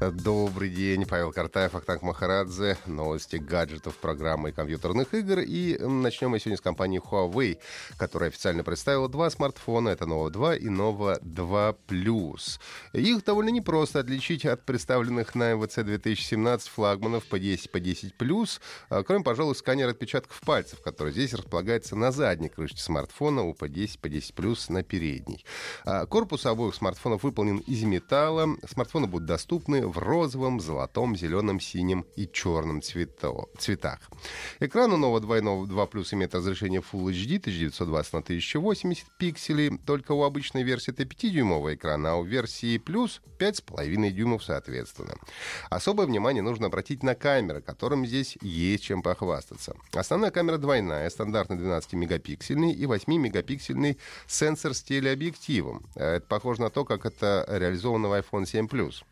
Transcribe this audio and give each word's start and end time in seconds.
Добрый 0.00 0.70
день, 0.70 1.06
Павел 1.06 1.32
Картаев, 1.32 1.74
Ахтанг 1.74 2.02
Махарадзе, 2.02 2.78
новости 2.86 3.34
гаджетов, 3.34 3.96
программы 3.96 4.50
и 4.50 4.52
компьютерных 4.52 5.12
игр. 5.12 5.40
И 5.40 5.76
начнем 5.76 6.30
мы 6.30 6.38
сегодня 6.38 6.56
с 6.56 6.60
компании 6.60 7.02
Huawei, 7.02 7.58
которая 7.96 8.30
официально 8.30 8.62
представила 8.62 9.08
два 9.08 9.28
смартфона. 9.28 9.88
Это 9.88 10.04
Nova 10.04 10.30
2 10.30 10.54
и 10.54 10.66
Nova 10.66 11.18
2 11.20 11.74
Plus. 11.88 12.60
Их 12.92 13.24
довольно 13.24 13.48
непросто 13.48 13.98
отличить 13.98 14.46
от 14.46 14.64
представленных 14.64 15.34
на 15.34 15.54
МВЦ 15.54 15.78
2017 15.78 16.68
флагманов 16.68 17.26
по 17.26 17.40
10 17.40 17.72
по 17.72 17.80
10 17.80 18.14
Plus, 18.16 18.60
кроме, 19.04 19.24
пожалуй, 19.24 19.56
сканера 19.56 19.90
отпечатков 19.90 20.40
пальцев, 20.42 20.80
который 20.80 21.12
здесь 21.12 21.34
располагается 21.34 21.96
на 21.96 22.12
задней 22.12 22.50
крышке 22.50 22.80
смартфона 22.80 23.42
у 23.42 23.52
по 23.52 23.68
10 23.68 23.98
по 23.98 24.08
10 24.08 24.32
Plus 24.36 24.72
на 24.72 24.84
передней. 24.84 25.44
А 25.84 26.06
корпус 26.06 26.46
обоих 26.46 26.76
смартфонов 26.76 27.24
выполнен 27.24 27.58
из 27.58 27.82
металла. 27.82 28.46
Смартфоны 28.64 29.08
будут 29.08 29.26
доступны 29.26 29.87
в 29.90 29.98
розовом, 29.98 30.60
золотом, 30.60 31.16
зеленом, 31.16 31.60
синем 31.60 32.06
и 32.16 32.26
черном 32.26 32.82
цветах. 32.82 34.00
Экран 34.60 34.92
у 34.92 34.96
Nova 34.96 35.20
2 35.20 35.38
и 35.38 35.40
Nova 35.40 35.66
2 35.66 35.84
Plus 35.84 36.14
имеет 36.14 36.34
разрешение 36.34 36.80
Full 36.80 37.10
HD 37.12 37.38
1920 37.38 38.12
на 38.12 38.18
1080 38.20 39.06
пикселей. 39.18 39.78
Только 39.86 40.12
у 40.12 40.22
обычной 40.22 40.62
версии 40.62 40.92
это 40.92 41.02
5-дюймовый 41.04 41.74
экран, 41.74 42.06
а 42.06 42.16
у 42.16 42.24
версии 42.24 42.78
Plus 42.78 43.20
5,5 43.38 44.10
дюймов 44.10 44.44
соответственно. 44.44 45.14
Особое 45.70 46.06
внимание 46.06 46.42
нужно 46.42 46.66
обратить 46.66 47.02
на 47.02 47.14
камеры, 47.14 47.60
которым 47.60 48.06
здесь 48.06 48.36
есть 48.40 48.84
чем 48.84 49.02
похвастаться. 49.02 49.76
Основная 49.92 50.30
камера 50.30 50.58
двойная, 50.58 51.08
стандартный 51.10 51.56
12-мегапиксельный 51.56 52.72
и 52.72 52.84
8-мегапиксельный 52.84 53.98
сенсор 54.26 54.74
с 54.74 54.82
телеобъективом. 54.82 55.86
Это 55.94 56.26
похоже 56.26 56.62
на 56.62 56.70
то, 56.70 56.84
как 56.84 57.06
это 57.06 57.44
реализовано 57.48 58.08
в 58.08 58.12
iPhone 58.12 58.46
7 58.46 58.66
Plus. 58.66 59.04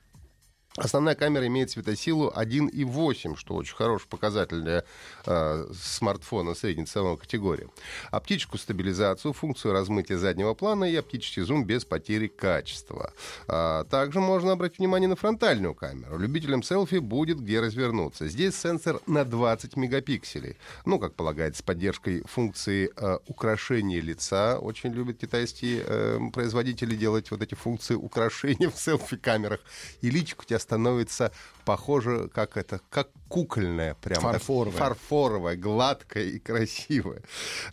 Основная 0.77 1.14
камера 1.14 1.46
имеет 1.46 1.70
светосилу 1.70 2.30
1,8, 2.36 3.36
что 3.36 3.55
очень 3.55 3.74
хороший 3.74 4.08
показатель 4.08 4.60
для 4.60 4.84
э, 5.24 5.66
смартфона 5.74 6.55
средней 6.55 6.84
ценовой 6.84 7.16
категории. 7.16 7.68
Оптическую 8.10 8.60
стабилизацию, 8.60 9.33
функцию 9.33 9.72
размытия 9.72 10.18
заднего 10.18 10.52
плана 10.52 10.84
и 10.84 10.94
оптический 10.94 11.42
зум 11.42 11.64
без 11.64 11.86
потери 11.86 12.27
качества. 12.27 13.12
А, 13.48 13.84
также 13.84 14.20
можно 14.20 14.52
обратить 14.52 14.78
внимание 14.78 15.08
на 15.08 15.16
фронтальную 15.16 15.74
камеру. 15.74 16.18
Любителям 16.18 16.62
селфи 16.62 16.98
будет 16.98 17.40
где 17.40 17.61
развернуться. 17.61 18.28
Здесь 18.28 18.55
сенсор 18.55 19.00
на 19.06 19.24
20 19.24 19.77
мегапикселей. 19.77 20.56
Ну, 20.84 20.98
как 20.98 21.14
полагается, 21.14 21.61
с 21.61 21.62
поддержкой 21.62 22.22
функции 22.27 22.90
э, 22.94 23.18
украшения 23.27 24.00
лица. 24.02 24.58
Очень 24.58 24.92
любят 24.92 25.18
китайские 25.18 25.83
э, 25.86 26.18
производители 26.34 26.94
делать 26.94 27.30
вот 27.30 27.40
эти 27.40 27.55
функции 27.55 27.94
украшения 27.94 28.68
в 28.68 28.78
селфи-камерах. 28.78 29.61
И 30.02 30.11
личико 30.11 30.42
у 30.42 30.44
тебя 30.44 30.58
становится 30.67 31.31
похоже, 31.64 32.28
как 32.34 32.56
это, 32.56 32.81
как 32.91 33.09
кукольная, 33.28 33.95
прям 33.95 34.20
фарфоровая, 34.20 34.78
фарфоровая 34.78 35.57
гладкая 35.57 36.24
и 36.24 36.39
красивая. 36.40 37.23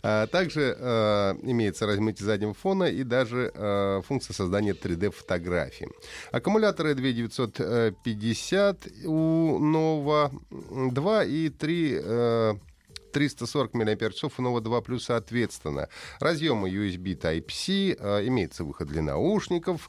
А, 0.02 0.26
также 0.28 0.76
а, 0.78 1.36
имеется 1.42 1.86
размытие 1.86 2.26
заднего 2.26 2.54
фона 2.54 2.84
и 2.84 3.02
даже 3.02 3.50
а, 3.54 4.00
функция 4.02 4.34
создания 4.34 4.72
3D-фотографий. 4.72 5.88
Аккумуляторы 6.30 6.94
2950 6.94 8.86
у 9.04 9.58
Nova 9.60 10.30
2 10.90 11.24
и 11.24 11.48
3 11.48 12.60
340 13.12 13.74
мАч 13.74 13.86
у 14.24 14.42
Nova 14.42 14.60
2 14.60 14.78
Plus 14.80 15.00
соответственно. 15.00 15.88
Разъемы 16.18 16.68
USB 16.68 17.16
Type-C, 17.16 18.26
имеется 18.26 18.64
выход 18.64 18.88
для 18.88 19.02
наушников, 19.02 19.88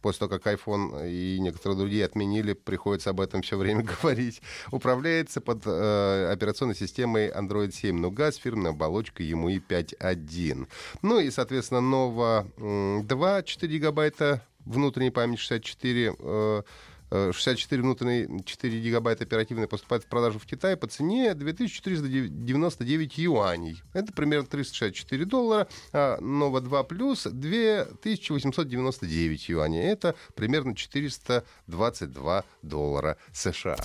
после 0.00 0.26
того, 0.26 0.38
как 0.38 0.54
iPhone 0.54 1.08
и 1.08 1.38
некоторые 1.40 1.78
другие 1.78 2.04
отменили, 2.04 2.52
приходится 2.52 3.10
об 3.10 3.20
этом 3.20 3.42
все 3.42 3.56
время 3.56 3.82
говорить, 4.02 4.40
управляется 4.70 5.40
под 5.40 5.62
э, 5.66 6.30
операционной 6.32 6.74
системой 6.74 7.30
Android 7.30 7.72
7 7.72 8.04
Nougat 8.04 8.32
с 8.32 8.36
фирменной 8.36 8.70
оболочкой 8.70 9.26
и 9.26 9.34
5.1. 9.34 10.68
Ну 11.02 11.20
и, 11.20 11.30
соответственно, 11.30 11.80
Nova 11.80 13.02
2, 13.02 13.42
4 13.42 13.72
гигабайта 13.72 14.42
внутренней 14.64 15.10
памяти 15.10 15.40
64 15.40 16.14
э, 16.18 16.62
64 17.10 17.82
внутренние 17.82 18.42
4 18.44 18.80
гигабайта 18.80 19.24
оперативной 19.24 19.66
поступает 19.68 20.04
в 20.04 20.06
продажу 20.06 20.38
в 20.38 20.46
Китае 20.46 20.76
по 20.76 20.86
цене 20.86 21.34
2499 21.34 23.18
юаней. 23.18 23.82
Это 23.92 24.12
примерно 24.12 24.46
364 24.46 25.24
доллара. 25.24 25.66
А 25.92 26.20
Nova 26.20 26.60
2 26.60 26.82
Plus 26.82 27.28
2899 27.30 29.48
юаней. 29.48 29.82
Это 29.82 30.14
примерно 30.34 30.76
422 30.76 32.44
доллара 32.62 33.16
США. 33.32 33.76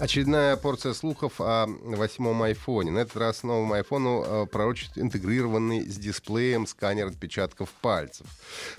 Очередная 0.00 0.56
порция 0.56 0.94
слухов 0.94 1.42
о 1.42 1.66
восьмом 1.66 2.42
айфоне. 2.42 2.90
На 2.90 3.00
этот 3.00 3.18
раз 3.18 3.42
новому 3.42 3.74
айфону 3.74 4.24
э, 4.24 4.46
пророчит 4.46 4.96
интегрированный 4.96 5.82
с 5.82 5.96
дисплеем 5.98 6.66
сканер 6.66 7.08
отпечатков 7.08 7.68
пальцев. 7.82 8.26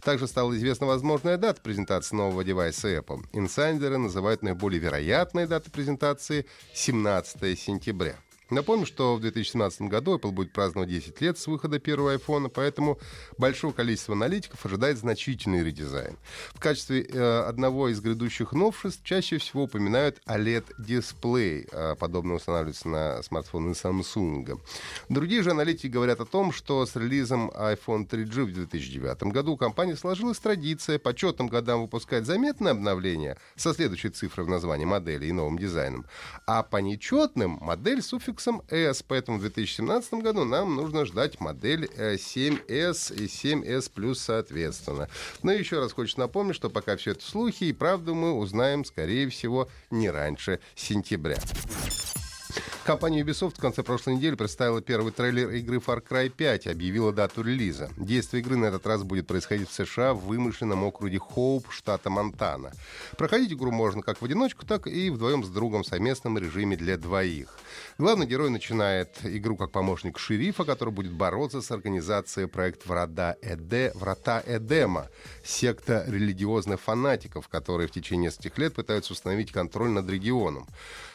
Также 0.04 0.28
стала 0.28 0.58
известна 0.58 0.88
возможная 0.88 1.38
дата 1.38 1.62
презентации 1.62 2.16
нового 2.16 2.44
девайса 2.44 2.88
Apple. 2.88 3.24
Инсайдеры 3.34 4.00
называют 4.00 4.42
наиболее 4.42 4.80
вероятной 4.80 5.46
датой 5.46 5.72
презентации 5.72 6.48
17 6.74 7.60
сентября. 7.60 8.16
Напомню, 8.52 8.86
что 8.86 9.16
в 9.16 9.22
2017 9.22 9.84
году 9.84 10.18
Apple 10.18 10.32
будет 10.32 10.52
праздновать 10.52 10.90
10 10.90 11.22
лет 11.22 11.38
с 11.38 11.48
выхода 11.48 11.80
первого 11.80 12.14
iPhone, 12.14 12.50
поэтому 12.50 13.00
большое 13.38 13.72
количество 13.72 14.14
аналитиков 14.14 14.66
ожидает 14.66 14.98
значительный 14.98 15.64
редизайн. 15.64 16.18
В 16.54 16.60
качестве 16.60 17.04
э, 17.04 17.40
одного 17.48 17.88
из 17.88 18.02
грядущих 18.02 18.52
новшеств 18.52 19.06
чаще 19.06 19.38
всего 19.38 19.64
упоминают 19.64 20.22
OLED-дисплей. 20.28 21.70
Э, 21.72 21.96
подобно 21.98 22.34
устанавливается 22.34 22.90
на 22.90 23.24
смартфоны 23.24 23.72
Samsung. 23.72 24.60
Другие 25.08 25.44
же 25.44 25.52
аналитики 25.52 25.88
говорят 25.88 26.20
о 26.20 26.26
том, 26.26 26.52
что 26.52 26.86
с 26.86 26.98
релизом 26.98 27.52
iPhone 27.52 28.06
3G 28.06 28.44
в 28.44 28.54
2009 28.54 29.24
году 29.32 29.54
у 29.54 29.58
компании 29.58 29.94
сложилась 29.94 30.40
традиция 30.40 31.00
по 31.00 31.14
четным 31.14 31.48
годам 31.48 31.84
выпускать 31.84 32.26
заметное 32.26 32.74
обновление 32.74 33.38
со 33.56 33.74
следующей 33.74 34.10
цифрой 34.10 34.46
в 34.46 34.50
названии 34.50 34.84
модели 34.84 35.28
и 35.28 35.32
новым 35.32 35.58
дизайном, 35.58 36.06
а 36.46 36.64
по 36.64 36.78
нечетным 36.78 37.58
модель 37.62 38.02
суффикс 38.02 38.41
суффиксом 38.42 38.64
S, 38.70 39.04
поэтому 39.08 39.38
в 39.38 39.42
2017 39.42 40.14
году 40.16 40.44
нам 40.46 40.76
нужно 40.76 41.06
ждать 41.06 41.40
модель 41.40 41.86
7S 41.86 43.14
и 43.16 43.26
7S 43.26 43.92
Plus 43.94 44.16
соответственно. 44.16 45.10
Но 45.44 45.52
еще 45.52 45.80
раз 45.80 45.94
хочу 45.94 46.20
напомнить, 46.20 46.56
что 46.56 46.70
пока 46.70 46.98
все 46.98 47.12
это 47.12 47.24
слухи, 47.24 47.66
и 47.66 47.74
правду 47.74 48.16
мы 48.16 48.34
узнаем, 48.34 48.86
скорее 48.86 49.30
всего, 49.30 49.70
не 49.90 50.10
раньше 50.10 50.60
сентября. 50.76 51.38
Компания 52.84 53.22
Ubisoft 53.22 53.58
в 53.58 53.62
конце 53.62 53.84
прошлой 53.84 54.16
недели 54.16 54.36
представила 54.36 54.82
первый 54.82 55.12
трейлер 55.12 55.50
игры 55.52 55.78
Far 55.78 56.04
Cry 56.04 56.30
5 56.30 56.68
объявила 56.68 57.14
дату 57.14 57.44
релиза. 57.44 57.90
Действие 57.98 58.42
игры 58.42 58.58
на 58.58 58.66
этот 58.66 58.86
раз 58.88 59.04
будет 59.04 59.28
происходить 59.28 59.70
в 59.70 59.74
США 59.74 60.14
в 60.14 60.26
вымышленном 60.26 60.84
округе 60.84 61.20
Хоуп, 61.20 61.72
штата 61.72 62.10
Монтана. 62.10 62.72
Проходить 63.18 63.54
игру 63.54 63.72
можно 63.72 64.02
как 64.02 64.22
в 64.22 64.26
одиночку, 64.26 64.66
так 64.66 64.88
и 64.88 65.10
вдвоем 65.10 65.44
с 65.44 65.50
другом 65.50 65.84
в 65.84 65.88
совместном 65.88 66.38
режиме 66.38 66.76
для 66.76 66.98
двоих. 66.98 67.58
Главный 67.98 68.26
герой 68.26 68.50
начинает 68.50 69.18
игру 69.24 69.56
как 69.56 69.72
помощник 69.72 70.18
шерифа, 70.18 70.64
который 70.64 70.94
будет 70.94 71.12
бороться 71.12 71.62
с 71.62 71.72
организацией 71.72 72.48
проект 72.48 72.86
Врата, 72.86 73.36
Эде, 73.42 73.92
Врата 73.96 74.42
Эдема, 74.46 75.08
секта 75.44 76.04
религиозных 76.08 76.80
фанатиков, 76.80 77.48
которые 77.48 77.88
в 77.88 77.92
течение 77.92 78.26
нескольких 78.26 78.58
лет 78.58 78.74
пытаются 78.74 79.14
установить 79.14 79.52
контроль 79.52 79.90
над 79.90 80.10
регионом. 80.10 80.68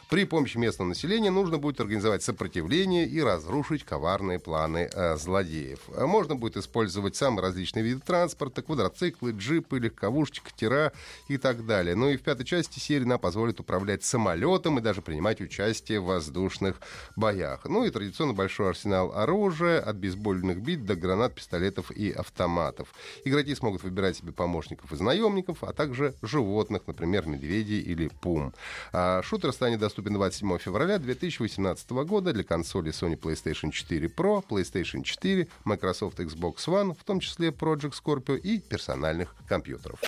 При 0.09 0.25
помощи 0.25 0.57
местного 0.57 0.91
населения 0.91 1.33
нужно 1.33 1.59
будет 1.59 1.81
организовать 1.81 2.23
сопротивление 2.23 3.07
и 3.09 3.21
разрушить 3.21 3.83
коварные 3.83 4.39
планы 4.39 4.89
э, 4.93 5.17
злодеев. 5.17 5.81
Можно 5.99 6.37
будет 6.37 6.57
использовать 6.57 7.17
самые 7.17 7.43
различные 7.43 7.85
виды 7.85 8.01
транспорта, 8.07 8.63
квадроциклы, 8.63 9.33
джипы, 9.33 9.81
легковушки, 9.81 10.39
катера 10.39 10.93
и 11.27 11.39
так 11.39 11.67
далее. 11.67 11.97
Ну 11.97 12.09
и 12.09 12.17
в 12.17 12.23
пятой 12.23 12.45
части 12.45 12.79
серии 12.79 13.03
нам 13.03 13.19
позволит 13.19 13.59
управлять 13.59 14.05
самолетом 14.05 14.79
и 14.79 14.81
даже 14.81 15.03
принимать 15.03 15.41
участие 15.41 15.99
в 15.99 16.05
воздушных 16.05 16.81
боях. 17.17 17.65
Ну 17.65 17.85
и 17.85 17.91
традиционно 17.91 18.33
большой 18.33 18.69
арсенал 18.69 19.11
оружия, 19.13 19.81
от 19.81 19.97
бейсбольных 19.97 20.63
бит 20.63 20.85
до 20.85 20.95
гранат, 20.95 21.35
пистолетов 21.35 21.91
и 21.91 22.13
автоматов. 22.13 22.95
Игроки 23.25 23.57
смогут 23.57 23.83
выбирать 23.83 24.17
себе 24.17 24.31
помощников 24.31 24.93
из 24.93 25.01
наемников, 25.01 25.65
а 25.65 25.73
также 25.73 26.15
животных, 26.23 26.83
например, 26.87 27.27
медведей 27.27 27.81
или 27.81 28.07
пум. 28.07 28.55
А 28.93 29.21
шутер 29.23 29.53
станет 29.53 29.83
доступен 29.97 30.15
27 30.15 30.59
февраля 30.59 30.99
2018 30.99 31.91
года 31.91 32.33
для 32.33 32.45
консолей 32.45 32.93
Sony 32.93 33.19
PlayStation 33.19 33.71
4 33.71 34.09
Pro, 34.09 34.45
PlayStation 34.47 35.03
4, 35.03 35.49
Microsoft 35.65 36.19
Xbox 36.21 36.57
One, 36.67 36.95
в 36.95 37.05
том 37.05 37.21
числе 37.21 37.49
Project 37.49 37.95
Scorpio 37.95 38.37
и 38.37 38.59
персональных 38.59 39.35
компьютеров. 39.49 40.01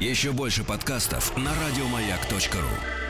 Еще 0.00 0.32
больше 0.32 0.64
подкастов 0.64 1.34
на 1.36 1.50
радиомаяк.ру. 1.54 3.01